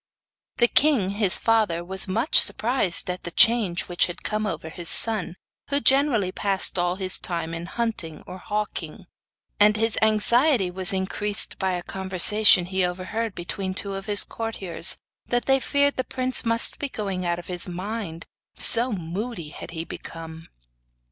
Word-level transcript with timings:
The 0.57 0.67
king 0.67 1.11
his 1.11 1.37
father 1.37 1.85
was 1.85 2.07
much 2.07 2.39
surprised 2.41 3.07
at 3.07 3.21
the 3.21 3.29
change 3.29 3.83
which 3.83 4.07
had 4.07 4.23
come 4.23 4.47
over 4.47 4.67
his 4.69 4.89
son, 4.89 5.35
who 5.69 5.79
generally 5.79 6.31
passed 6.31 6.79
all 6.79 6.95
his 6.95 7.19
time 7.19 7.53
in 7.53 7.67
hunting 7.67 8.23
or 8.25 8.39
hawking, 8.39 9.05
and 9.59 9.77
his 9.77 9.99
anxiety 10.01 10.71
was 10.71 10.91
increased 10.91 11.59
by 11.59 11.73
a 11.73 11.83
conversation 11.83 12.65
he 12.65 12.83
overheard 12.83 13.35
between 13.35 13.75
two 13.75 13.93
of 13.93 14.07
his 14.07 14.23
courtiers 14.23 14.97
that 15.27 15.45
they 15.45 15.59
feared 15.59 15.97
the 15.97 16.03
prince 16.03 16.43
must 16.43 16.79
be 16.79 16.89
going 16.89 17.23
out 17.23 17.37
of 17.37 17.45
his 17.45 17.67
mind, 17.67 18.25
so 18.57 18.91
moody 18.91 19.49
had 19.49 19.69
he 19.69 19.83
become. 19.85 20.47